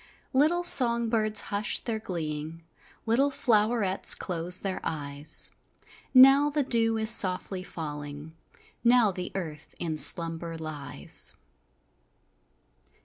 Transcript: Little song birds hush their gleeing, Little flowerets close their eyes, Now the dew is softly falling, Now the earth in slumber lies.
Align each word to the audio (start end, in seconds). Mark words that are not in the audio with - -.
Little 0.33 0.63
song 0.63 1.09
birds 1.09 1.41
hush 1.41 1.77
their 1.77 1.99
gleeing, 1.99 2.63
Little 3.05 3.29
flowerets 3.29 4.15
close 4.17 4.59
their 4.61 4.81
eyes, 4.83 5.51
Now 6.11 6.49
the 6.49 6.63
dew 6.63 6.97
is 6.97 7.11
softly 7.11 7.61
falling, 7.61 8.35
Now 8.83 9.11
the 9.11 9.31
earth 9.35 9.75
in 9.77 9.97
slumber 9.97 10.57
lies. 10.57 11.35